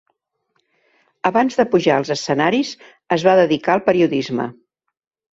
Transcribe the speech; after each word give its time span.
Abans 1.29 1.59
de 1.59 1.65
pujar 1.75 1.97
als 1.99 2.09
escenaris 2.15 2.71
es 3.17 3.25
va 3.27 3.35
dedicar 3.41 3.75
al 3.75 3.83
periodisme. 3.91 4.47